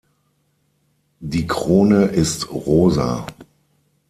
Die 1.19 1.45
Krone 1.45 2.05
ist 2.05 2.51
rosa. 2.51 3.27